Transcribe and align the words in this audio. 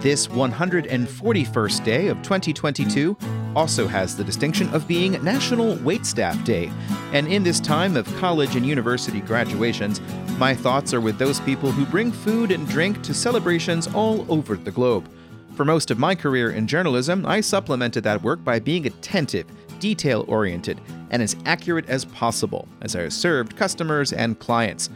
This 0.00 0.28
141st 0.28 1.84
day 1.84 2.06
of 2.06 2.16
2022 2.22 3.18
also 3.54 3.86
has 3.86 4.16
the 4.16 4.24
distinction 4.24 4.72
of 4.74 4.88
being 4.88 5.22
National 5.22 5.76
Waitstaff 5.76 6.42
Day. 6.42 6.72
And 7.12 7.28
in 7.28 7.42
this 7.42 7.60
time 7.60 7.98
of 7.98 8.06
college 8.16 8.56
and 8.56 8.64
university 8.64 9.20
graduations, 9.20 10.00
my 10.38 10.54
thoughts 10.54 10.94
are 10.94 11.02
with 11.02 11.18
those 11.18 11.38
people 11.40 11.70
who 11.70 11.84
bring 11.84 12.12
food 12.12 12.50
and 12.50 12.66
drink 12.66 13.02
to 13.02 13.12
celebrations 13.12 13.88
all 13.88 14.24
over 14.32 14.56
the 14.56 14.70
globe. 14.70 15.06
For 15.54 15.66
most 15.66 15.90
of 15.90 15.98
my 15.98 16.14
career 16.14 16.52
in 16.52 16.66
journalism, 16.66 17.26
I 17.26 17.42
supplemented 17.42 18.02
that 18.04 18.22
work 18.22 18.42
by 18.42 18.58
being 18.58 18.86
attentive, 18.86 19.46
detail 19.80 20.24
oriented, 20.28 20.80
and 21.10 21.20
as 21.20 21.36
accurate 21.44 21.90
as 21.90 22.06
possible 22.06 22.66
as 22.80 22.96
I 22.96 23.10
served 23.10 23.54
customers 23.54 24.14
and 24.14 24.38
clients. 24.38 24.88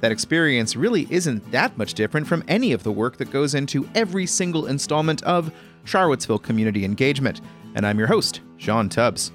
That 0.00 0.12
experience 0.12 0.76
really 0.76 1.06
isn't 1.10 1.50
that 1.50 1.76
much 1.78 1.94
different 1.94 2.26
from 2.26 2.44
any 2.48 2.72
of 2.72 2.82
the 2.82 2.92
work 2.92 3.16
that 3.16 3.30
goes 3.30 3.54
into 3.54 3.88
every 3.94 4.26
single 4.26 4.66
installment 4.66 5.22
of 5.22 5.52
Charlottesville 5.84 6.38
Community 6.38 6.84
Engagement. 6.84 7.40
And 7.74 7.86
I'm 7.86 7.98
your 7.98 8.08
host, 8.08 8.40
Sean 8.58 8.88
Tubbs. 8.88 9.32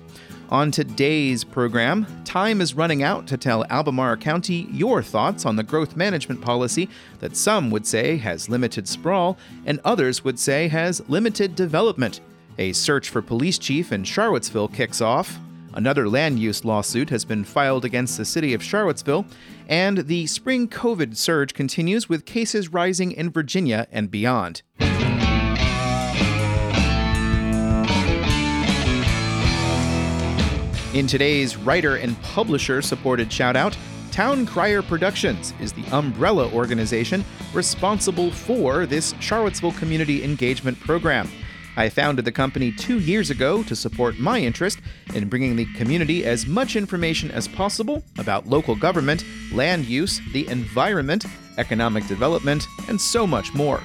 On 0.49 0.71
today's 0.71 1.43
program, 1.43 2.07
time 2.23 2.59
is 2.59 2.73
running 2.73 3.03
out 3.03 3.27
to 3.27 3.37
tell 3.37 3.65
Albemarle 3.65 4.17
County 4.17 4.67
your 4.71 5.03
thoughts 5.03 5.45
on 5.45 5.55
the 5.55 5.63
growth 5.63 5.95
management 5.95 6.41
policy 6.41 6.89
that 7.19 7.35
some 7.35 7.69
would 7.69 7.85
say 7.85 8.17
has 8.17 8.49
limited 8.49 8.87
sprawl 8.87 9.37
and 9.67 9.79
others 9.85 10.23
would 10.23 10.39
say 10.39 10.67
has 10.67 11.07
limited 11.07 11.55
development. 11.55 12.21
A 12.57 12.73
search 12.73 13.09
for 13.09 13.21
police 13.21 13.59
chief 13.59 13.91
in 13.91 14.03
Charlottesville 14.03 14.69
kicks 14.69 15.01
off. 15.01 15.39
Another 15.73 16.09
land 16.09 16.39
use 16.39 16.65
lawsuit 16.65 17.09
has 17.11 17.25
been 17.25 17.43
filed 17.43 17.85
against 17.85 18.17
the 18.17 18.25
city 18.25 18.53
of 18.53 18.63
Charlottesville, 18.63 19.25
and 19.67 19.99
the 19.99 20.25
spring 20.25 20.67
COVID 20.67 21.15
surge 21.15 21.53
continues 21.53 22.09
with 22.09 22.25
cases 22.25 22.69
rising 22.69 23.11
in 23.11 23.29
Virginia 23.29 23.87
and 23.91 24.09
beyond. 24.09 24.63
In 30.91 31.05
today's 31.05 31.55
writer 31.55 31.97
and 31.97 32.19
publisher 32.23 32.81
supported 32.81 33.29
shoutout, 33.29 33.77
Town 34.11 34.47
Crier 34.47 34.81
Productions 34.81 35.53
is 35.61 35.71
the 35.71 35.85
umbrella 35.95 36.51
organization 36.51 37.23
responsible 37.53 38.31
for 38.31 38.87
this 38.87 39.13
Charlottesville 39.19 39.73
Community 39.73 40.23
Engagement 40.23 40.79
Program. 40.79 41.29
I 41.77 41.89
founded 41.89 42.25
the 42.25 42.31
company 42.31 42.71
two 42.71 42.99
years 42.99 43.29
ago 43.29 43.63
to 43.63 43.75
support 43.75 44.17
my 44.17 44.39
interest 44.39 44.78
in 45.15 45.29
bringing 45.29 45.55
the 45.55 45.65
community 45.73 46.25
as 46.25 46.45
much 46.45 46.75
information 46.75 47.31
as 47.31 47.47
possible 47.47 48.03
about 48.17 48.47
local 48.47 48.75
government, 48.75 49.23
land 49.53 49.85
use, 49.85 50.21
the 50.33 50.47
environment, 50.47 51.25
economic 51.57 52.07
development, 52.07 52.65
and 52.87 52.99
so 52.99 53.25
much 53.27 53.53
more. 53.53 53.81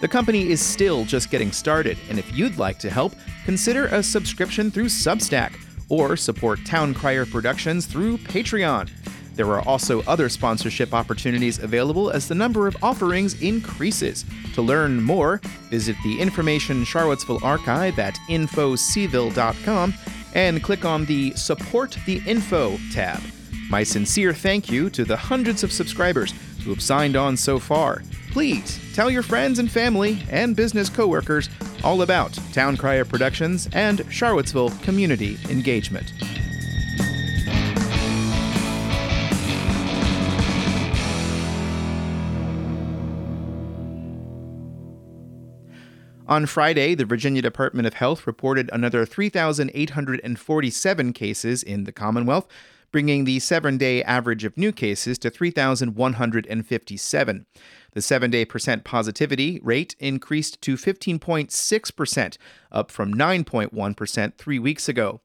The 0.00 0.08
company 0.08 0.48
is 0.48 0.60
still 0.60 1.04
just 1.04 1.30
getting 1.30 1.52
started, 1.52 1.98
and 2.08 2.18
if 2.18 2.34
you'd 2.34 2.58
like 2.58 2.78
to 2.80 2.90
help, 2.90 3.14
consider 3.44 3.86
a 3.86 4.02
subscription 4.02 4.70
through 4.70 4.86
Substack 4.86 5.52
or 5.88 6.16
support 6.16 6.64
Town 6.64 6.94
Crier 6.94 7.26
Productions 7.26 7.86
through 7.86 8.18
Patreon. 8.18 8.90
There 9.34 9.50
are 9.52 9.66
also 9.66 10.02
other 10.02 10.28
sponsorship 10.28 10.92
opportunities 10.92 11.58
available 11.58 12.10
as 12.10 12.28
the 12.28 12.34
number 12.34 12.66
of 12.66 12.76
offerings 12.82 13.40
increases. 13.40 14.24
To 14.54 14.62
learn 14.62 15.02
more, 15.02 15.40
visit 15.70 15.96
the 16.04 16.20
Information 16.20 16.84
Charlottesville 16.84 17.42
archive 17.42 17.98
at 17.98 18.16
infocville.com 18.28 19.94
and 20.34 20.62
click 20.62 20.84
on 20.84 21.04
the 21.04 21.32
Support 21.32 21.98
the 22.06 22.22
Info 22.26 22.76
tab. 22.92 23.20
My 23.70 23.82
sincere 23.82 24.32
thank 24.32 24.70
you 24.70 24.90
to 24.90 25.04
the 25.04 25.16
hundreds 25.16 25.62
of 25.62 25.72
subscribers 25.72 26.34
who 26.64 26.70
have 26.70 26.82
signed 26.82 27.16
on 27.16 27.36
so 27.36 27.58
far. 27.58 28.02
Please 28.32 28.80
tell 28.94 29.10
your 29.10 29.22
friends 29.22 29.58
and 29.58 29.70
family 29.70 30.22
and 30.30 30.56
business 30.56 30.88
coworkers 30.88 31.48
all 31.82 32.02
about 32.02 32.32
Town 32.52 32.76
Crier 32.76 33.04
Productions 33.04 33.68
and 33.72 34.04
Charlottesville 34.10 34.70
Community 34.82 35.38
Engagement. 35.48 36.12
On 46.30 46.46
Friday, 46.46 46.94
the 46.94 47.04
Virginia 47.04 47.42
Department 47.42 47.86
of 47.88 47.94
Health 47.94 48.24
reported 48.24 48.70
another 48.72 49.04
3,847 49.04 51.12
cases 51.12 51.64
in 51.64 51.82
the 51.82 51.90
Commonwealth, 51.90 52.46
bringing 52.92 53.24
the 53.24 53.40
seven 53.40 53.76
day 53.76 54.00
average 54.04 54.44
of 54.44 54.56
new 54.56 54.70
cases 54.70 55.18
to 55.18 55.28
3,157. 55.28 57.46
The 57.92 58.00
seven 58.00 58.30
day 58.30 58.44
percent 58.44 58.84
positivity 58.84 59.58
rate 59.64 59.96
increased 59.98 60.62
to 60.62 60.76
15.6%, 60.76 62.36
up 62.70 62.92
from 62.92 63.12
9.1% 63.12 64.36
three 64.36 64.60
weeks 64.60 64.88
ago. 64.88 65.20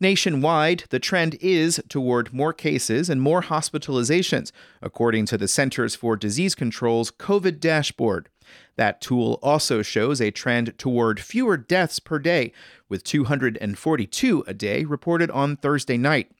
Nationwide, 0.00 0.82
the 0.90 0.98
trend 0.98 1.36
is 1.40 1.80
toward 1.88 2.34
more 2.34 2.52
cases 2.52 3.08
and 3.08 3.22
more 3.22 3.42
hospitalizations, 3.42 4.50
according 4.82 5.26
to 5.26 5.38
the 5.38 5.46
Centers 5.46 5.94
for 5.94 6.16
Disease 6.16 6.56
Control's 6.56 7.12
COVID 7.12 7.60
dashboard. 7.60 8.28
That 8.76 9.00
tool 9.00 9.38
also 9.42 9.82
shows 9.82 10.20
a 10.20 10.30
trend 10.30 10.76
toward 10.78 11.20
fewer 11.20 11.56
deaths 11.56 11.98
per 11.98 12.18
day, 12.18 12.52
with 12.88 13.04
242 13.04 14.44
a 14.46 14.54
day 14.54 14.84
reported 14.84 15.30
on 15.30 15.56
Thursday 15.56 15.96
night. 15.98 16.30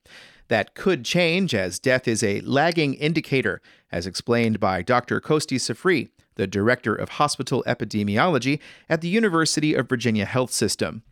That 0.49 0.75
could 0.75 1.05
change 1.05 1.55
as 1.55 1.79
death 1.79 2.09
is 2.09 2.23
a 2.23 2.41
lagging 2.41 2.95
indicator, 2.95 3.63
as 3.91 4.07
explained 4.07 4.61
by 4.61 4.83
Dr. 4.83 5.21
Costi 5.21 5.57
Sifri, 5.57 6.11
the 6.35 6.47
Director 6.47 6.95
of 6.95 7.11
Hospital 7.11 7.63
Epidemiology 7.67 8.61
at 8.89 9.01
the 9.01 9.09
University 9.09 9.75
of 9.75 9.89
Virginia 9.89 10.25
Health 10.25 10.53
System 10.53 11.03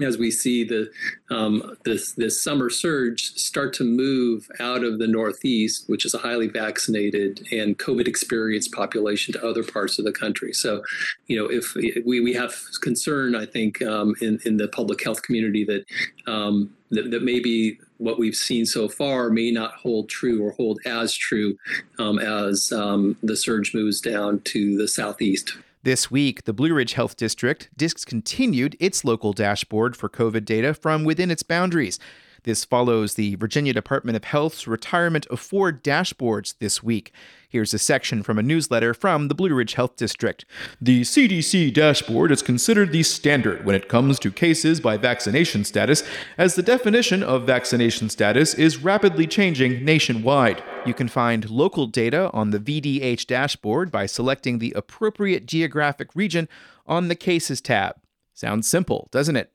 as 0.00 0.16
we 0.18 0.30
see 0.30 0.64
the 0.64 0.90
um, 1.30 1.76
this 1.84 2.12
this 2.12 2.42
summer 2.42 2.70
surge 2.70 3.34
start 3.34 3.72
to 3.74 3.84
move 3.84 4.50
out 4.58 4.84
of 4.84 4.98
the 4.98 5.06
Northeast, 5.06 5.88
which 5.88 6.04
is 6.06 6.14
a 6.14 6.18
highly 6.18 6.48
vaccinated 6.48 7.46
and 7.52 7.78
COVID 7.78 8.08
experienced 8.08 8.72
population, 8.72 9.32
to 9.34 9.46
other 9.46 9.62
parts 9.62 9.98
of 9.98 10.04
the 10.04 10.12
country. 10.12 10.52
So, 10.52 10.82
you 11.26 11.36
know, 11.36 11.46
if 11.46 11.74
we, 11.74 12.20
we 12.20 12.32
have 12.34 12.54
concern, 12.80 13.34
I 13.34 13.46
think 13.46 13.82
um, 13.82 14.14
in 14.20 14.40
in 14.44 14.56
the 14.56 14.68
public 14.68 15.04
health 15.04 15.22
community 15.22 15.64
that, 15.64 15.84
um, 16.30 16.74
that 16.90 17.10
that 17.10 17.22
maybe 17.22 17.78
what 17.98 18.18
we've 18.18 18.34
seen 18.34 18.66
so 18.66 18.88
far 18.88 19.30
may 19.30 19.50
not 19.50 19.74
hold 19.74 20.08
true 20.08 20.42
or 20.44 20.52
hold 20.52 20.80
as 20.84 21.14
true 21.14 21.56
um, 21.98 22.18
as 22.18 22.72
um, 22.72 23.16
the 23.22 23.36
surge 23.36 23.74
moves 23.74 24.00
down 24.00 24.40
to 24.40 24.76
the 24.76 24.88
southeast. 24.88 25.56
This 25.84 26.12
week, 26.12 26.44
the 26.44 26.52
Blue 26.52 26.72
Ridge 26.72 26.92
Health 26.92 27.16
District 27.16 27.68
discontinued 27.76 28.76
its 28.78 29.04
local 29.04 29.32
dashboard 29.32 29.96
for 29.96 30.08
COVID 30.08 30.44
data 30.44 30.74
from 30.74 31.02
within 31.02 31.28
its 31.28 31.42
boundaries. 31.42 31.98
This 32.44 32.64
follows 32.64 33.14
the 33.14 33.36
Virginia 33.36 33.72
Department 33.72 34.16
of 34.16 34.24
Health's 34.24 34.66
retirement 34.66 35.26
of 35.26 35.38
four 35.38 35.72
dashboards 35.72 36.54
this 36.58 36.82
week. 36.82 37.12
Here's 37.48 37.72
a 37.72 37.78
section 37.78 38.24
from 38.24 38.36
a 38.36 38.42
newsletter 38.42 38.94
from 38.94 39.28
the 39.28 39.34
Blue 39.34 39.54
Ridge 39.54 39.74
Health 39.74 39.94
District. 39.94 40.44
The 40.80 41.02
CDC 41.02 41.72
dashboard 41.72 42.32
is 42.32 42.42
considered 42.42 42.90
the 42.90 43.04
standard 43.04 43.64
when 43.64 43.76
it 43.76 43.88
comes 43.88 44.18
to 44.20 44.32
cases 44.32 44.80
by 44.80 44.96
vaccination 44.96 45.64
status, 45.64 46.02
as 46.36 46.56
the 46.56 46.64
definition 46.64 47.22
of 47.22 47.46
vaccination 47.46 48.08
status 48.08 48.54
is 48.54 48.78
rapidly 48.78 49.28
changing 49.28 49.84
nationwide. 49.84 50.64
You 50.84 50.94
can 50.94 51.06
find 51.06 51.48
local 51.48 51.86
data 51.86 52.28
on 52.32 52.50
the 52.50 52.58
VDH 52.58 53.26
dashboard 53.26 53.92
by 53.92 54.06
selecting 54.06 54.58
the 54.58 54.72
appropriate 54.74 55.46
geographic 55.46 56.16
region 56.16 56.48
on 56.86 57.06
the 57.06 57.14
Cases 57.14 57.60
tab. 57.60 57.96
Sounds 58.34 58.66
simple, 58.66 59.08
doesn't 59.12 59.36
it? 59.36 59.52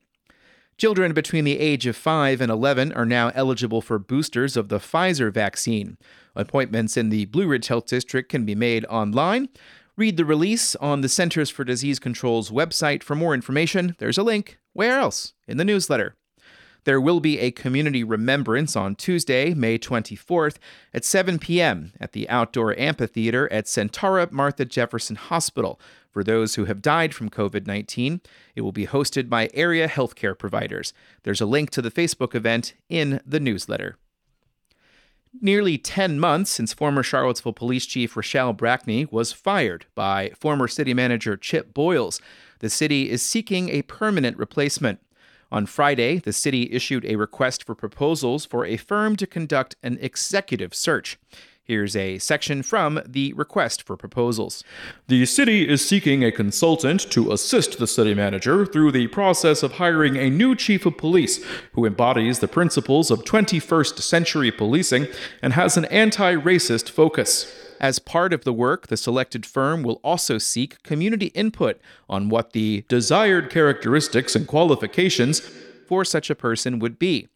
Children 0.78 1.12
between 1.12 1.42
the 1.42 1.58
age 1.58 1.88
of 1.88 1.96
5 1.96 2.40
and 2.40 2.52
11 2.52 2.92
are 2.92 3.04
now 3.04 3.32
eligible 3.34 3.82
for 3.82 3.98
boosters 3.98 4.56
of 4.56 4.68
the 4.68 4.78
Pfizer 4.78 5.32
vaccine. 5.32 5.98
Appointments 6.36 6.96
in 6.96 7.08
the 7.08 7.24
Blue 7.24 7.48
Ridge 7.48 7.66
Health 7.66 7.86
District 7.86 8.28
can 8.28 8.44
be 8.44 8.54
made 8.54 8.84
online. 8.84 9.48
Read 9.96 10.16
the 10.16 10.24
release 10.24 10.76
on 10.76 11.00
the 11.00 11.08
Centers 11.08 11.50
for 11.50 11.64
Disease 11.64 11.98
Control's 11.98 12.52
website 12.52 13.02
for 13.02 13.16
more 13.16 13.34
information. 13.34 13.96
There's 13.98 14.18
a 14.18 14.22
link. 14.22 14.60
Where 14.72 15.00
else? 15.00 15.32
In 15.48 15.56
the 15.56 15.64
newsletter. 15.64 16.14
There 16.84 17.00
will 17.00 17.18
be 17.18 17.40
a 17.40 17.50
community 17.50 18.04
remembrance 18.04 18.76
on 18.76 18.94
Tuesday, 18.94 19.54
May 19.54 19.80
24th 19.80 20.58
at 20.94 21.04
7 21.04 21.40
p.m. 21.40 21.92
at 22.00 22.12
the 22.12 22.28
outdoor 22.28 22.78
amphitheater 22.78 23.52
at 23.52 23.64
Sentara 23.64 24.30
Martha 24.30 24.64
Jefferson 24.64 25.16
Hospital 25.16 25.80
for 26.10 26.24
those 26.24 26.54
who 26.54 26.64
have 26.64 26.82
died 26.82 27.14
from 27.14 27.30
COVID 27.30 27.66
19. 27.66 28.20
It 28.54 28.60
will 28.62 28.72
be 28.72 28.86
hosted 28.86 29.28
by 29.28 29.50
area 29.54 29.88
healthcare 29.88 30.38
providers. 30.38 30.92
There's 31.22 31.40
a 31.40 31.46
link 31.46 31.70
to 31.70 31.82
the 31.82 31.90
Facebook 31.90 32.34
event 32.34 32.74
in 32.88 33.20
the 33.26 33.40
newsletter. 33.40 33.96
Nearly 35.40 35.76
10 35.76 36.18
months 36.18 36.50
since 36.50 36.72
former 36.72 37.02
Charlottesville 37.02 37.52
Police 37.52 37.86
Chief 37.86 38.14
RaShall 38.14 38.56
Brackney 38.56 39.10
was 39.12 39.32
fired 39.32 39.86
by 39.94 40.32
former 40.34 40.66
city 40.66 40.94
manager 40.94 41.36
Chip 41.36 41.74
Boyles, 41.74 42.20
the 42.60 42.70
city 42.70 43.10
is 43.10 43.22
seeking 43.22 43.68
a 43.68 43.82
permanent 43.82 44.36
replacement. 44.36 45.00
On 45.50 45.64
Friday, 45.64 46.18
the 46.18 46.32
city 46.32 46.68
issued 46.72 47.04
a 47.04 47.16
request 47.16 47.64
for 47.64 47.74
proposals 47.74 48.44
for 48.44 48.66
a 48.66 48.76
firm 48.76 49.16
to 49.16 49.26
conduct 49.26 49.76
an 49.82 49.98
executive 50.00 50.74
search. 50.74 51.18
Here's 51.68 51.94
a 51.94 52.16
section 52.16 52.62
from 52.62 52.98
the 53.06 53.34
request 53.34 53.82
for 53.82 53.94
proposals. 53.94 54.64
The 55.08 55.26
city 55.26 55.68
is 55.68 55.86
seeking 55.86 56.24
a 56.24 56.32
consultant 56.32 57.10
to 57.10 57.30
assist 57.30 57.78
the 57.78 57.86
city 57.86 58.14
manager 58.14 58.64
through 58.64 58.92
the 58.92 59.08
process 59.08 59.62
of 59.62 59.72
hiring 59.72 60.16
a 60.16 60.30
new 60.30 60.56
chief 60.56 60.86
of 60.86 60.96
police 60.96 61.44
who 61.74 61.84
embodies 61.84 62.38
the 62.38 62.48
principles 62.48 63.10
of 63.10 63.22
21st 63.24 63.98
century 64.00 64.50
policing 64.50 65.08
and 65.42 65.52
has 65.52 65.76
an 65.76 65.84
anti 65.86 66.36
racist 66.36 66.88
focus. 66.88 67.54
As 67.82 67.98
part 67.98 68.32
of 68.32 68.44
the 68.44 68.52
work, 68.54 68.86
the 68.86 68.96
selected 68.96 69.44
firm 69.44 69.82
will 69.82 70.00
also 70.02 70.38
seek 70.38 70.82
community 70.82 71.26
input 71.26 71.78
on 72.08 72.30
what 72.30 72.54
the 72.54 72.86
desired 72.88 73.50
characteristics 73.50 74.34
and 74.34 74.46
qualifications 74.46 75.40
for 75.86 76.02
such 76.02 76.30
a 76.30 76.34
person 76.34 76.78
would 76.78 76.98
be. 76.98 77.28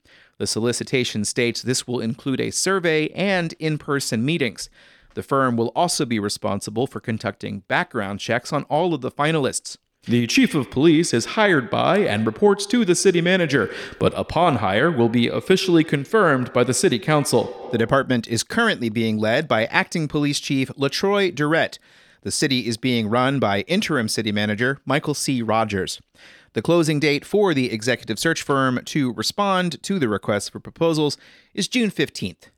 The 0.43 0.49
solicitation 0.49 1.25
states 1.25 1.62
this 1.62 1.87
will 1.87 2.00
include 2.00 2.41
a 2.41 2.50
survey 2.50 3.11
and 3.11 3.55
in 3.61 3.79
person 3.79 4.25
meetings. 4.25 4.69
The 5.15 5.23
firm 5.23 5.56
will 5.56 5.69
also 5.77 6.05
be 6.05 6.19
responsible 6.19 6.89
for 6.89 6.99
conducting 6.99 7.61
background 7.69 8.19
checks 8.19 8.53
on 8.53 8.65
all 8.65 8.93
of 8.93 9.03
the 9.03 9.11
finalists. 9.12 9.77
The 10.06 10.27
chief 10.27 10.56
of 10.56 10.69
police 10.69 11.15
is 11.15 11.37
hired 11.37 11.71
by 11.71 11.99
and 11.99 12.27
reports 12.27 12.67
to 12.67 12.85
the 12.85 12.97
city 12.97 13.21
manager, 13.21 13.73
but 14.00 14.19
upon 14.19 14.56
hire 14.56 14.91
will 14.91 15.09
be 15.09 15.29
officially 15.29 15.85
confirmed 15.85 16.53
by 16.53 16.65
the 16.65 16.75
city 16.75 16.99
council. 16.99 17.69
The 17.71 17.79
department 17.79 18.27
is 18.27 18.43
currently 18.43 18.88
being 18.88 19.19
led 19.19 19.47
by 19.47 19.67
acting 19.67 20.09
police 20.09 20.41
chief 20.41 20.73
Latroy 20.77 21.33
Durrett. 21.33 21.79
The 22.23 22.33
city 22.33 22.67
is 22.67 22.77
being 22.77 23.09
run 23.09 23.38
by 23.38 23.61
interim 23.69 24.09
city 24.09 24.33
manager 24.33 24.81
Michael 24.85 25.15
C. 25.15 25.41
Rogers. 25.41 26.00
The 26.54 26.62
closing 26.62 27.00
date 27.00 27.25
for 27.25 27.54
the 27.54 27.72
executive 27.72 28.19
search 28.19 28.43
firm 28.43 28.81
to 28.84 29.14
respond 29.14 29.82
to 29.84 29.99
the 29.99 30.08
request 30.08 30.52
for 30.52 30.60
proposals 30.60 31.16
is 31.54 31.66
June 31.66 31.90
15th. 31.90 32.50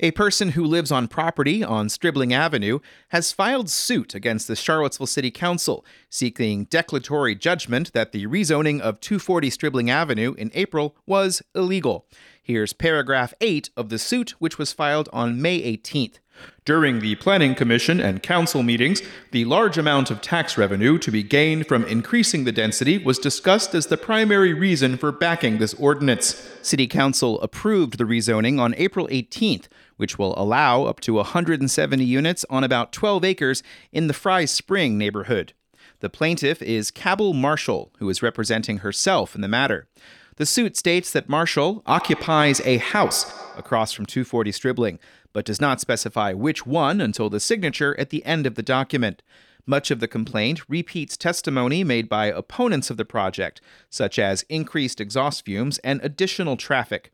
A 0.00 0.10
person 0.10 0.50
who 0.50 0.64
lives 0.64 0.90
on 0.90 1.08
property 1.08 1.64
on 1.64 1.88
Stribling 1.88 2.34
Avenue 2.34 2.80
has 3.10 3.32
filed 3.32 3.70
suit 3.70 4.14
against 4.14 4.46
the 4.46 4.56
Charlottesville 4.56 5.06
City 5.06 5.30
Council, 5.30 5.86
seeking 6.10 6.64
declaratory 6.64 7.34
judgment 7.34 7.92
that 7.92 8.12
the 8.12 8.26
rezoning 8.26 8.80
of 8.80 9.00
240 9.00 9.48
Stribling 9.50 9.88
Avenue 9.88 10.34
in 10.36 10.50
April 10.52 10.96
was 11.06 11.42
illegal. 11.54 12.06
Here's 12.42 12.72
paragraph 12.72 13.32
8 13.40 13.70
of 13.76 13.88
the 13.88 13.98
suit, 13.98 14.30
which 14.38 14.58
was 14.58 14.72
filed 14.72 15.08
on 15.12 15.40
May 15.40 15.62
18th. 15.62 16.18
During 16.64 17.00
the 17.00 17.14
Planning 17.14 17.54
Commission 17.54 18.00
and 18.00 18.22
Council 18.22 18.62
meetings, 18.62 19.00
the 19.30 19.44
large 19.44 19.78
amount 19.78 20.10
of 20.10 20.20
tax 20.20 20.58
revenue 20.58 20.98
to 20.98 21.10
be 21.12 21.22
gained 21.22 21.68
from 21.68 21.84
increasing 21.84 22.44
the 22.44 22.52
density 22.52 22.98
was 22.98 23.18
discussed 23.18 23.74
as 23.74 23.86
the 23.86 23.96
primary 23.96 24.52
reason 24.52 24.96
for 24.96 25.12
backing 25.12 25.58
this 25.58 25.74
ordinance. 25.74 26.50
City 26.62 26.86
Council 26.88 27.40
approved 27.40 27.98
the 27.98 28.04
rezoning 28.04 28.58
on 28.58 28.74
April 28.76 29.06
18th, 29.08 29.66
which 29.96 30.18
will 30.18 30.36
allow 30.36 30.84
up 30.84 31.00
to 31.00 31.14
170 31.14 32.04
units 32.04 32.44
on 32.50 32.64
about 32.64 32.92
12 32.92 33.24
acres 33.24 33.62
in 33.92 34.08
the 34.08 34.14
Fry 34.14 34.44
Spring 34.44 34.98
neighborhood. 34.98 35.52
The 36.00 36.10
plaintiff 36.10 36.60
is 36.62 36.90
Cabell 36.90 37.32
Marshall, 37.32 37.92
who 37.98 38.08
is 38.10 38.22
representing 38.22 38.78
herself 38.78 39.34
in 39.34 39.40
the 39.40 39.48
matter. 39.48 39.88
The 40.36 40.44
suit 40.44 40.76
states 40.76 41.12
that 41.12 41.30
Marshall 41.30 41.82
occupies 41.86 42.60
a 42.60 42.76
house 42.76 43.24
across 43.56 43.92
from 43.92 44.04
240 44.04 44.52
Stribling, 44.52 44.98
but 45.36 45.44
does 45.44 45.60
not 45.60 45.82
specify 45.82 46.32
which 46.32 46.64
one 46.64 46.98
until 46.98 47.28
the 47.28 47.38
signature 47.38 47.94
at 48.00 48.08
the 48.08 48.24
end 48.24 48.46
of 48.46 48.54
the 48.54 48.62
document. 48.62 49.22
Much 49.66 49.90
of 49.90 50.00
the 50.00 50.08
complaint 50.08 50.62
repeats 50.66 51.14
testimony 51.14 51.84
made 51.84 52.08
by 52.08 52.28
opponents 52.28 52.88
of 52.88 52.96
the 52.96 53.04
project, 53.04 53.60
such 53.90 54.18
as 54.18 54.46
increased 54.48 54.98
exhaust 54.98 55.44
fumes 55.44 55.76
and 55.80 56.00
additional 56.02 56.56
traffic. 56.56 57.12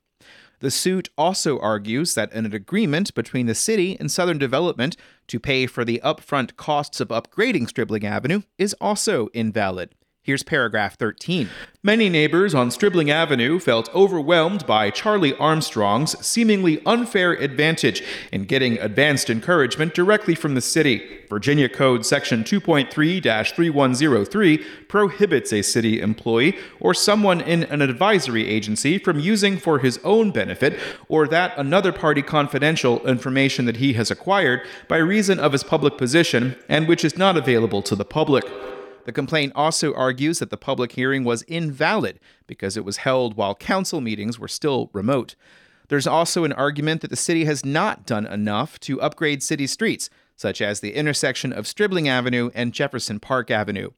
The 0.61 0.71
suit 0.71 1.09
also 1.19 1.59
argues 1.59 2.15
that 2.15 2.33
an 2.33 2.47
agreement 2.55 3.13
between 3.13 3.47
the 3.47 3.57
city 3.57 3.97
and 3.99 4.09
Southern 4.09 4.39
Development 4.39 4.97
to 5.27 5.41
pay 5.41 5.67
for 5.67 5.85
the 5.85 6.01
upfront 6.05 6.55
costs 6.55 7.01
of 7.01 7.09
upgrading 7.09 7.71
Stribling 7.71 8.07
Avenue 8.07 8.43
is 8.57 8.73
also 8.75 9.31
invalid. 9.35 9.97
Here's 10.25 10.45
paragraph 10.45 10.97
13. 11.01 11.49
Many 11.83 12.09
neighbors 12.09 12.55
on 12.55 12.71
Stribling 12.71 13.11
Avenue 13.11 13.59
felt 13.59 13.93
overwhelmed 13.93 14.65
by 14.69 14.89
Charlie 14.89 15.35
Armstrong's 15.35 16.17
seemingly 16.25 16.81
unfair 16.87 17.33
advantage 17.33 18.05
in 18.31 18.45
getting 18.45 18.79
advanced 18.79 19.29
encouragement 19.29 19.95
directly 19.95 20.37
from 20.37 20.55
the 20.55 20.61
city. 20.61 21.25
Virginia 21.29 21.69
Code 21.69 22.07
Section 22.07 22.45
2.3 22.45 23.53
3103 23.53 24.59
prohibits 24.87 25.53
a 25.53 25.61
city 25.61 26.01
employee 26.01 26.57
or 26.79 26.95
someone 26.95 27.41
in 27.41 27.65
an 27.65 27.83
advisory 27.83 28.47
agency 28.47 28.99
from 28.99 29.19
using 29.19 29.59
for 29.59 29.81
his 29.81 29.99
own 30.05 30.31
benefit 30.31 30.79
or 31.09 31.27
that 31.27 31.53
another 31.59 31.91
party 31.91 32.23
confidential 32.23 33.05
information 33.09 33.65
that 33.65 33.79
he 33.79 33.95
has 33.95 34.09
acquired 34.09 34.65
by 34.87 34.99
reason 34.99 35.41
of 35.41 35.51
his 35.51 35.65
public 35.65 35.99
position 35.99 36.55
and 36.69 36.87
which 36.87 37.05
is 37.05 37.19
not 37.19 37.37
available 37.37 37.83
to 37.83 37.97
the 37.97 38.05
public. 38.05 38.45
The 39.05 39.13
complaint 39.13 39.53
also 39.55 39.93
argues 39.95 40.39
that 40.39 40.51
the 40.51 40.57
public 40.57 40.93
hearing 40.93 41.25
was 41.25 41.43
invalid 41.43 42.21
because 42.47 42.77
it 42.77 42.85
was 42.85 42.99
held 42.99 43.37
while 43.37 43.55
council 43.55 44.01
meetings 44.01 44.39
were 44.39 44.49
still 44.49 44.91
remote. 44.93 45.35
There's 45.89 46.07
also 46.07 46.45
an 46.45 46.53
argument 46.53 47.01
that 47.01 47.11
the 47.11 47.17
city 47.17 47.45
has 47.45 47.65
not 47.65 48.07
done 48.07 48.27
enough 48.27 48.79
to 48.81 49.01
upgrade 49.01 49.43
city 49.43 49.67
streets, 49.67 50.09
such 50.37 50.63
as 50.63 50.81
the 50.81 50.95
intersection 50.95 51.53
of 51.53 51.67
Stribling 51.67 52.09
Avenue 52.09 52.51
and 52.55 52.73
Jefferson 52.73 53.21
Park 53.21 53.51
Avenue. 53.51 53.91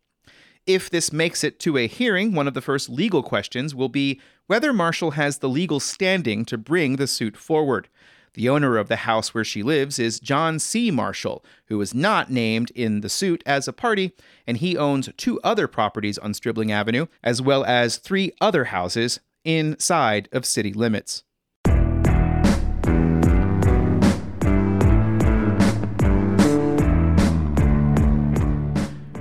If 0.67 0.89
this 0.89 1.13
makes 1.13 1.45
it 1.45 1.61
to 1.61 1.77
a 1.77 1.87
hearing, 1.87 2.35
one 2.35 2.49
of 2.49 2.55
the 2.55 2.63
first 2.63 2.89
legal 2.89 3.23
questions 3.23 3.75
will 3.75 3.91
be 3.91 4.21
whether 4.47 4.73
Marshall 4.73 5.13
has 5.13 5.39
the 5.39 5.49
legal 5.49 5.79
standing 5.79 6.45
to 6.47 6.57
bring 6.57 6.97
the 6.97 7.07
suit 7.07 7.37
forward. 7.37 7.89
The 8.35 8.49
owner 8.49 8.77
of 8.79 8.89
the 8.89 8.97
house 8.97 9.33
where 9.33 9.45
she 9.45 9.63
lives 9.63 10.01
is 10.01 10.19
John 10.19 10.59
C. 10.59 10.91
Marshall, 10.91 11.45
who 11.67 11.81
is 11.81 11.95
not 11.95 12.31
named 12.31 12.73
in 12.73 13.01
the 13.01 13.09
suit 13.09 13.45
as 13.47 13.69
a 13.69 13.73
party, 13.73 14.13
and 14.45 14.57
he 14.57 14.77
owns 14.77 15.09
two 15.17 15.41
other 15.43 15.69
properties 15.69 16.19
on 16.19 16.35
Stribling 16.35 16.73
Avenue, 16.73 17.07
as 17.23 17.41
well 17.41 17.65
as 17.65 17.97
three 17.97 18.33
other 18.41 18.65
houses 18.65 19.21
inside 19.45 20.29
of 20.33 20.45
city 20.45 20.73
limits. 20.73 21.23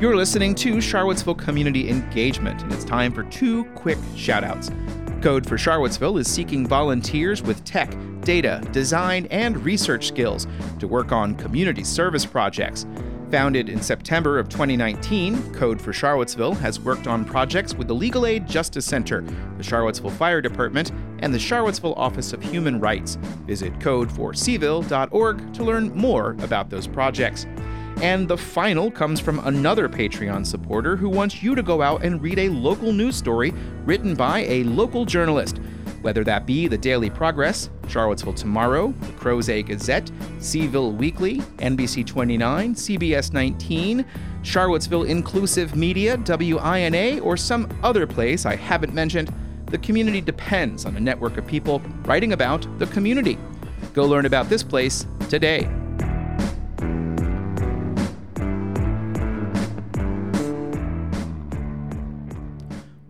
You're 0.01 0.17
listening 0.17 0.55
to 0.55 0.81
Charlottesville 0.81 1.35
Community 1.35 1.87
Engagement, 1.87 2.63
and 2.63 2.73
it's 2.73 2.83
time 2.83 3.13
for 3.13 3.23
two 3.25 3.63
quick 3.75 3.99
shoutouts. 4.15 5.02
Code 5.23 5.47
for 5.47 5.57
Charlottesville 5.57 6.17
is 6.17 6.29
seeking 6.29 6.67
volunteers 6.67 7.41
with 7.41 7.63
tech, 7.63 7.95
data, 8.23 8.61
design, 8.73 9.25
and 9.31 9.57
research 9.63 10.09
skills 10.09 10.47
to 10.79 10.85
work 10.85 11.13
on 11.13 11.33
community 11.35 11.85
service 11.85 12.25
projects. 12.25 12.85
Founded 13.31 13.69
in 13.69 13.81
September 13.81 14.37
of 14.37 14.49
2019, 14.49 15.53
Code 15.53 15.81
for 15.81 15.93
Charlottesville 15.93 16.55
has 16.55 16.77
worked 16.77 17.07
on 17.07 17.23
projects 17.23 17.73
with 17.73 17.87
the 17.87 17.95
Legal 17.95 18.25
Aid 18.25 18.45
Justice 18.45 18.85
Center, 18.85 19.21
the 19.55 19.63
Charlottesville 19.63 20.11
Fire 20.11 20.41
Department, 20.41 20.91
and 21.19 21.33
the 21.33 21.39
Charlottesville 21.39 21.93
Office 21.93 22.33
of 22.33 22.43
Human 22.43 22.81
Rights. 22.81 23.15
Visit 23.47 23.79
codeforcville.org 23.79 25.53
to 25.53 25.63
learn 25.63 25.95
more 25.95 26.31
about 26.41 26.69
those 26.69 26.85
projects. 26.85 27.47
And 28.03 28.27
the 28.27 28.37
final 28.37 28.91
comes 28.91 29.21
from 29.21 29.39
another 29.47 29.87
Patreon 29.87 30.45
supporter 30.45 30.97
who 30.97 31.07
wants 31.07 31.41
you 31.41 31.55
to 31.55 31.63
go 31.63 31.81
out 31.81 32.03
and 32.03 32.21
read 32.21 32.37
a 32.37 32.49
local 32.49 32.91
news 32.91 33.15
story 33.15 33.53
written 33.85 34.13
by 34.13 34.39
a 34.39 34.65
local 34.65 35.05
journalist. 35.05 35.61
Whether 36.01 36.25
that 36.25 36.45
be 36.45 36.67
the 36.67 36.77
Daily 36.77 37.09
Progress, 37.09 37.69
Charlottesville 37.87 38.33
Tomorrow, 38.33 38.93
the 38.99 39.13
Crozet 39.13 39.67
Gazette, 39.67 40.11
C-Ville 40.39 40.91
Weekly, 40.91 41.37
NBC 41.59 42.05
29, 42.05 42.75
CBS 42.75 43.31
19, 43.31 44.03
Charlottesville 44.41 45.03
Inclusive 45.03 45.77
Media, 45.77 46.17
WINA, 46.17 47.21
or 47.21 47.37
some 47.37 47.69
other 47.83 48.05
place 48.05 48.45
I 48.45 48.57
haven't 48.57 48.93
mentioned, 48.93 49.33
the 49.67 49.77
community 49.77 50.19
depends 50.19 50.85
on 50.85 50.97
a 50.97 50.99
network 50.99 51.37
of 51.37 51.47
people 51.47 51.79
writing 52.03 52.33
about 52.33 52.67
the 52.79 52.87
community. 52.87 53.37
Go 53.93 54.03
learn 54.03 54.25
about 54.25 54.49
this 54.49 54.61
place 54.61 55.07
today. 55.29 55.69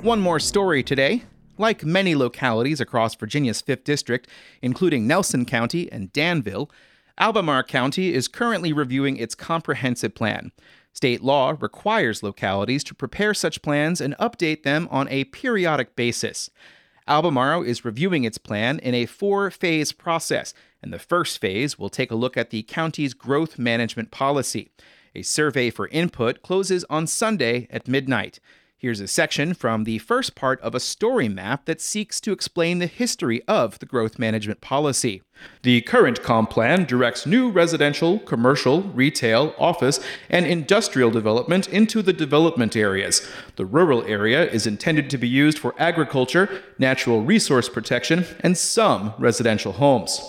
One 0.03 0.19
more 0.19 0.41
story 0.41 0.83
today. 0.83 1.23
Like 1.57 1.85
many 1.85 2.13
localities 2.13 2.81
across 2.81 3.15
Virginia's 3.15 3.61
5th 3.61 3.85
District, 3.85 4.27
including 4.61 5.07
Nelson 5.07 5.45
County 5.45 5.89
and 5.93 6.11
Danville, 6.11 6.69
Albemarle 7.17 7.63
County 7.63 8.13
is 8.13 8.27
currently 8.27 8.73
reviewing 8.73 9.15
its 9.15 9.33
comprehensive 9.33 10.13
plan. 10.13 10.51
State 10.91 11.23
law 11.23 11.55
requires 11.57 12.21
localities 12.21 12.83
to 12.83 12.93
prepare 12.93 13.33
such 13.33 13.61
plans 13.61 14.01
and 14.01 14.13
update 14.17 14.63
them 14.63 14.89
on 14.91 15.07
a 15.07 15.23
periodic 15.23 15.95
basis. 15.95 16.49
Albemarle 17.07 17.63
is 17.63 17.85
reviewing 17.85 18.25
its 18.25 18.37
plan 18.37 18.79
in 18.79 18.93
a 18.93 19.05
four 19.05 19.49
phase 19.49 19.93
process, 19.93 20.53
and 20.81 20.91
the 20.91 20.99
first 20.99 21.39
phase 21.39 21.79
will 21.79 21.89
take 21.89 22.11
a 22.11 22.15
look 22.15 22.35
at 22.35 22.49
the 22.49 22.63
county's 22.63 23.13
growth 23.13 23.57
management 23.57 24.11
policy. 24.11 24.69
A 25.15 25.21
survey 25.21 25.69
for 25.69 25.87
input 25.87 26.41
closes 26.41 26.83
on 26.89 27.07
Sunday 27.07 27.67
at 27.69 27.87
midnight. 27.87 28.41
Here's 28.83 28.99
a 28.99 29.07
section 29.07 29.53
from 29.53 29.85
the 29.85 29.99
first 29.99 30.35
part 30.35 30.59
of 30.59 30.75
a 30.75 30.79
story 30.81 31.29
map 31.29 31.63
that 31.67 31.79
seeks 31.79 32.19
to 32.19 32.33
explain 32.33 32.79
the 32.79 32.85
history 32.85 33.41
of 33.47 33.79
the 33.79 33.85
growth 33.85 34.19
management 34.19 34.59
policy. 34.59 35.21
The 35.61 35.79
current 35.83 36.21
comp 36.21 36.49
plan 36.49 36.83
directs 36.83 37.25
new 37.25 37.49
residential, 37.49 38.19
commercial, 38.19 38.81
retail, 38.81 39.55
office, 39.57 40.01
and 40.29 40.45
industrial 40.45 41.11
development 41.11 41.69
into 41.69 42.01
the 42.01 42.11
development 42.11 42.75
areas. 42.75 43.25
The 43.55 43.65
rural 43.65 44.03
area 44.03 44.51
is 44.51 44.67
intended 44.67 45.09
to 45.11 45.17
be 45.17 45.29
used 45.29 45.59
for 45.59 45.73
agriculture, 45.79 46.61
natural 46.77 47.23
resource 47.23 47.69
protection, 47.69 48.25
and 48.41 48.57
some 48.57 49.13
residential 49.17 49.71
homes. 49.71 50.19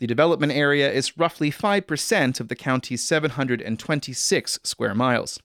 The 0.00 0.08
development 0.08 0.50
area 0.50 0.90
is 0.90 1.16
roughly 1.16 1.52
5% 1.52 2.40
of 2.40 2.48
the 2.48 2.56
county's 2.56 3.04
726 3.04 4.58
square 4.64 4.96
miles. 4.96 5.38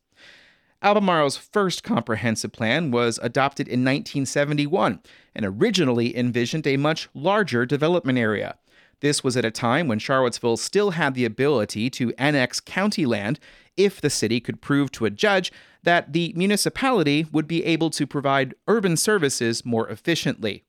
Albemarle's 0.83 1.37
first 1.37 1.81
comprehensive 1.81 2.51
plan 2.51 2.91
was 2.91 3.17
adopted 3.23 3.67
in 3.67 3.79
1971 3.79 4.99
and 5.33 5.45
originally 5.45 6.15
envisioned 6.15 6.67
a 6.67 6.75
much 6.75 7.07
larger 7.13 7.65
development 7.65 8.17
area. 8.17 8.57
This 8.99 9.23
was 9.23 9.37
at 9.37 9.45
a 9.45 9.51
time 9.51 9.87
when 9.87 9.99
Charlottesville 9.99 10.57
still 10.57 10.91
had 10.91 11.13
the 11.13 11.23
ability 11.25 11.89
to 11.91 12.13
annex 12.17 12.59
county 12.59 13.05
land 13.05 13.39
if 13.77 14.01
the 14.01 14.09
city 14.09 14.41
could 14.41 14.61
prove 14.61 14.91
to 14.91 15.05
a 15.05 15.09
judge 15.09 15.51
that 15.83 16.11
the 16.11 16.33
municipality 16.35 17.25
would 17.31 17.47
be 17.47 17.63
able 17.63 17.89
to 17.89 18.05
provide 18.05 18.53
urban 18.67 18.97
services 18.97 19.65
more 19.65 19.89
efficiently. 19.89 20.63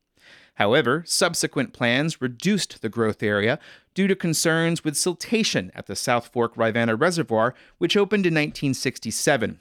However, 0.55 1.03
subsequent 1.07 1.73
plans 1.73 2.23
reduced 2.23 2.81
the 2.81 2.89
growth 2.89 3.23
area 3.23 3.59
due 3.95 4.07
to 4.07 4.15
concerns 4.15 4.85
with 4.85 4.95
siltation 4.95 5.71
at 5.75 5.87
the 5.87 5.97
South 5.97 6.29
Fork 6.29 6.57
Rivanna 6.57 6.95
Reservoir, 6.95 7.55
which 7.79 7.97
opened 7.97 8.27
in 8.27 8.35
1967. 8.35 9.59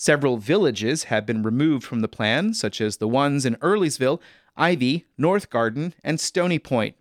Several 0.00 0.36
villages 0.36 1.04
have 1.04 1.26
been 1.26 1.42
removed 1.42 1.84
from 1.84 2.02
the 2.02 2.08
plan, 2.08 2.54
such 2.54 2.80
as 2.80 2.98
the 2.98 3.08
ones 3.08 3.44
in 3.44 3.56
Earlysville, 3.56 4.20
Ivy, 4.56 5.06
North 5.18 5.50
Garden, 5.50 5.92
and 6.04 6.20
Stony 6.20 6.60
Point. 6.60 6.94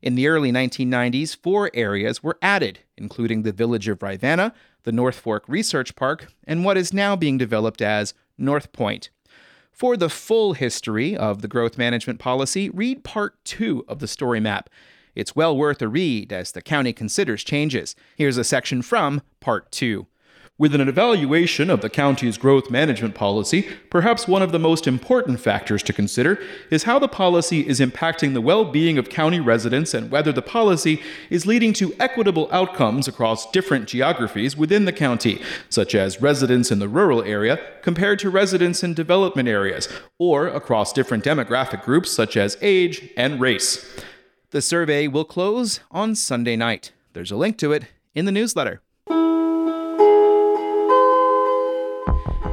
In 0.00 0.14
the 0.14 0.28
early 0.28 0.52
1990s, 0.52 1.36
four 1.36 1.72
areas 1.74 2.22
were 2.22 2.38
added, 2.40 2.78
including 2.96 3.42
the 3.42 3.50
village 3.50 3.88
of 3.88 4.00
Rivanna, 4.00 4.54
the 4.84 4.92
North 4.92 5.16
Fork 5.16 5.42
Research 5.48 5.96
Park, 5.96 6.28
and 6.44 6.64
what 6.64 6.76
is 6.76 6.92
now 6.92 7.16
being 7.16 7.36
developed 7.36 7.82
as 7.82 8.14
North 8.38 8.70
Point. 8.70 9.10
For 9.72 9.96
the 9.96 10.08
full 10.08 10.52
history 10.52 11.16
of 11.16 11.42
the 11.42 11.48
growth 11.48 11.76
management 11.76 12.20
policy, 12.20 12.70
read 12.70 13.02
Part 13.02 13.44
2 13.44 13.86
of 13.88 13.98
the 13.98 14.06
story 14.06 14.38
map. 14.38 14.70
It's 15.16 15.34
well 15.34 15.56
worth 15.56 15.82
a 15.82 15.88
read 15.88 16.32
as 16.32 16.52
the 16.52 16.62
county 16.62 16.92
considers 16.92 17.42
changes. 17.42 17.96
Here's 18.14 18.38
a 18.38 18.44
section 18.44 18.82
from 18.82 19.22
Part 19.40 19.72
2. 19.72 20.06
With 20.58 20.74
an 20.74 20.88
evaluation 20.88 21.68
of 21.68 21.82
the 21.82 21.90
county's 21.90 22.38
growth 22.38 22.70
management 22.70 23.14
policy, 23.14 23.68
perhaps 23.90 24.26
one 24.26 24.40
of 24.40 24.52
the 24.52 24.58
most 24.58 24.86
important 24.86 25.38
factors 25.38 25.82
to 25.82 25.92
consider 25.92 26.42
is 26.70 26.84
how 26.84 26.98
the 26.98 27.08
policy 27.08 27.68
is 27.68 27.78
impacting 27.78 28.32
the 28.32 28.40
well 28.40 28.64
being 28.64 28.96
of 28.96 29.10
county 29.10 29.38
residents 29.38 29.92
and 29.92 30.10
whether 30.10 30.32
the 30.32 30.40
policy 30.40 31.02
is 31.28 31.44
leading 31.44 31.74
to 31.74 31.94
equitable 32.00 32.48
outcomes 32.50 33.06
across 33.06 33.50
different 33.50 33.86
geographies 33.86 34.56
within 34.56 34.86
the 34.86 34.94
county, 34.94 35.42
such 35.68 35.94
as 35.94 36.22
residents 36.22 36.70
in 36.70 36.78
the 36.78 36.88
rural 36.88 37.22
area 37.22 37.60
compared 37.82 38.18
to 38.20 38.30
residents 38.30 38.82
in 38.82 38.94
development 38.94 39.50
areas, 39.50 39.90
or 40.18 40.46
across 40.46 40.90
different 40.90 41.22
demographic 41.22 41.82
groups 41.82 42.10
such 42.10 42.34
as 42.34 42.56
age 42.62 43.10
and 43.14 43.42
race. 43.42 44.00
The 44.52 44.62
survey 44.62 45.06
will 45.06 45.26
close 45.26 45.80
on 45.90 46.14
Sunday 46.14 46.56
night. 46.56 46.92
There's 47.12 47.30
a 47.30 47.36
link 47.36 47.58
to 47.58 47.72
it 47.72 47.84
in 48.14 48.24
the 48.24 48.32
newsletter. 48.32 48.80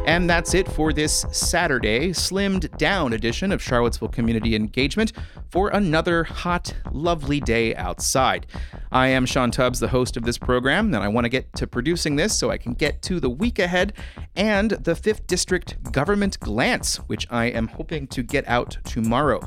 And 0.05 0.29
that's 0.29 0.53
it 0.53 0.67
for 0.67 0.91
this 0.91 1.25
Saturday, 1.31 2.09
slimmed 2.09 2.77
down 2.77 3.13
edition 3.13 3.53
of 3.53 3.63
Charlottesville 3.63 4.09
Community 4.09 4.53
Engagement 4.53 5.13
for 5.49 5.69
another 5.69 6.25
hot, 6.25 6.73
lovely 6.91 7.39
day 7.39 7.73
outside. 7.75 8.45
I 8.91 9.07
am 9.07 9.25
Sean 9.25 9.49
Tubbs, 9.49 9.79
the 9.79 9.87
host 9.87 10.17
of 10.17 10.23
this 10.23 10.37
program, 10.37 10.93
and 10.93 11.03
I 11.03 11.07
want 11.07 11.23
to 11.23 11.29
get 11.29 11.53
to 11.55 11.67
producing 11.67 12.17
this 12.17 12.37
so 12.37 12.51
I 12.51 12.57
can 12.57 12.73
get 12.73 13.01
to 13.03 13.21
the 13.21 13.29
week 13.29 13.59
ahead 13.59 13.93
and 14.35 14.71
the 14.71 14.91
5th 14.91 15.25
District 15.25 15.81
Government 15.93 16.37
Glance, 16.41 16.97
which 16.97 17.25
I 17.31 17.45
am 17.45 17.67
hoping 17.69 18.07
to 18.07 18.23
get 18.23 18.45
out 18.47 18.77
tomorrow. 18.83 19.39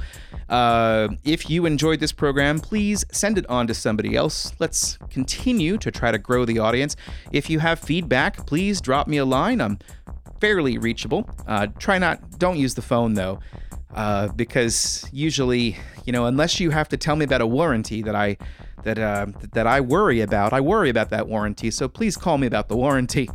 Uh, 0.48 1.08
if 1.24 1.50
you 1.50 1.66
enjoyed 1.66 2.00
this 2.00 2.12
program, 2.12 2.60
please 2.60 3.04
send 3.12 3.36
it 3.36 3.46
on 3.50 3.66
to 3.66 3.74
somebody 3.74 4.16
else. 4.16 4.54
Let's 4.58 4.96
continue 5.10 5.76
to 5.78 5.90
try 5.90 6.12
to 6.12 6.18
grow 6.18 6.46
the 6.46 6.58
audience. 6.60 6.96
If 7.30 7.50
you 7.50 7.58
have 7.58 7.78
feedback, 7.78 8.46
please 8.46 8.80
drop 8.80 9.06
me 9.06 9.18
a 9.18 9.24
line. 9.24 9.60
I'm 9.60 9.78
fairly 10.40 10.78
reachable. 10.78 11.28
Uh, 11.46 11.66
try 11.78 11.98
not, 11.98 12.38
don't 12.38 12.58
use 12.58 12.74
the 12.74 12.82
phone 12.82 13.14
though, 13.14 13.40
uh, 13.94 14.28
because 14.28 15.08
usually, 15.12 15.76
you 16.04 16.12
know, 16.12 16.26
unless 16.26 16.60
you 16.60 16.70
have 16.70 16.88
to 16.88 16.96
tell 16.96 17.16
me 17.16 17.24
about 17.24 17.40
a 17.40 17.46
warranty 17.46 18.02
that 18.02 18.14
I 18.14 18.36
that 18.82 18.98
uh, 18.98 19.26
that 19.52 19.66
I 19.66 19.80
worry 19.80 20.20
about, 20.20 20.52
I 20.52 20.60
worry 20.60 20.90
about 20.90 21.10
that 21.10 21.26
warranty. 21.26 21.70
So 21.70 21.88
please 21.88 22.16
call 22.16 22.38
me 22.38 22.46
about 22.46 22.68
the 22.68 22.76
warranty. 22.76 23.28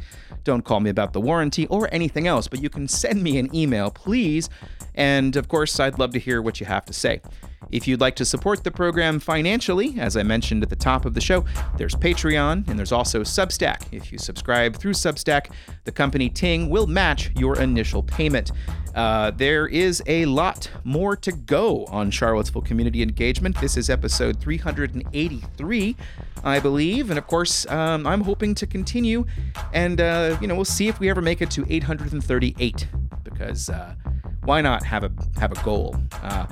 Don't 0.44 0.64
call 0.64 0.80
me 0.80 0.90
about 0.90 1.14
the 1.14 1.22
warranty 1.22 1.68
or 1.68 1.90
anything 1.92 2.26
else, 2.28 2.48
but 2.48 2.62
you 2.62 2.70
can 2.70 2.88
send 2.88 3.22
me 3.22 3.38
an 3.38 3.54
email, 3.54 3.92
please. 3.92 4.50
And 4.96 5.36
of 5.36 5.48
course, 5.48 5.80
I'd 5.80 6.00
love 6.00 6.12
to 6.14 6.20
hear 6.20 6.42
what 6.42 6.60
you 6.60 6.66
have 6.66 6.86
to 6.86 6.94
say. 6.94 7.22
If 7.70 7.88
you'd 7.88 8.02
like 8.02 8.16
to 8.18 8.26
support 8.26 8.64
the 8.64 8.72
program 8.72 9.20
financially, 9.20 10.00
as 10.00 10.18
I 10.18 10.24
mentioned 10.24 10.64
at 10.64 10.70
the 10.70 10.76
top 10.76 11.06
of 11.06 11.14
the 11.14 11.22
show, 11.22 11.46
there's 11.78 11.96
Patreon 11.96 12.68
and 12.68 12.78
there's 12.78 12.92
also 12.92 13.22
Substack. 13.22 13.84
If 13.92 14.12
you 14.12 14.18
subscribe 14.18 14.76
through 14.76 14.94
Substack, 14.94 15.52
the 15.84 15.92
company 15.92 16.30
Ting 16.30 16.70
will 16.70 16.88
match 16.88 17.32
your 17.38 17.60
initial 17.60 18.04
payment. 18.04 18.52
Uh, 18.96 19.32
there 19.32 19.68
is 19.68 20.04
a 20.08 20.26
lot 20.26 20.70
more 20.84 21.16
to 21.16 21.32
go 21.32 21.86
on 21.86 22.12
Charlottesville 22.12 22.62
community 22.62 23.02
engagement. 23.02 23.60
This 23.62 23.78
is 23.78 23.90
episode 23.90 24.40
383, 24.40 25.96
I 26.44 26.60
believe, 26.60 27.10
and 27.10 27.18
of 27.18 27.28
course, 27.28 27.66
um, 27.68 28.06
I'm 28.06 28.22
hoping 28.22 28.54
to 28.56 28.68
continue. 28.68 29.26
And 29.74 30.02
uh, 30.02 30.38
you 30.42 30.48
know, 30.48 30.56
we'll 30.56 30.66
see 30.66 30.88
if 30.90 31.00
we 31.00 31.10
ever 31.10 31.22
make 31.22 31.42
it 31.42 31.52
to 31.52 31.66
838 31.70 32.88
because 33.24 33.70
uh, 33.70 33.96
why 34.44 34.62
not 34.62 34.84
have 34.84 35.04
a 35.04 35.12
have 35.40 35.52
a 35.52 35.64
goal? 35.64 35.96
Uh, 36.22 36.46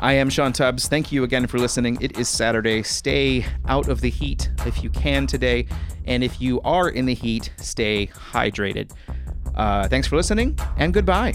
I 0.00 0.14
am 0.14 0.28
Sean 0.28 0.52
Tubbs. 0.52 0.88
Thank 0.88 1.12
you 1.12 1.24
again 1.24 1.46
for 1.46 1.58
listening. 1.58 1.98
It 2.00 2.18
is 2.18 2.28
Saturday. 2.28 2.82
Stay 2.82 3.44
out 3.66 3.88
of 3.88 4.00
the 4.00 4.10
heat 4.10 4.50
if 4.66 4.82
you 4.82 4.90
can 4.90 5.26
today. 5.26 5.66
And 6.06 6.22
if 6.22 6.40
you 6.40 6.60
are 6.62 6.88
in 6.88 7.06
the 7.06 7.14
heat, 7.14 7.52
stay 7.56 8.08
hydrated. 8.08 8.90
Uh, 9.54 9.88
thanks 9.88 10.06
for 10.06 10.16
listening 10.16 10.58
and 10.76 10.92
goodbye. 10.92 11.34